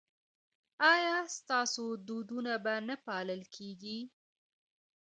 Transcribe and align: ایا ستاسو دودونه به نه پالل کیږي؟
ایا 0.93 1.15
ستاسو 1.37 1.85
دودونه 2.07 2.53
به 2.63 2.73
نه 2.87 2.95
پالل 3.05 3.41
کیږي؟ 3.55 3.99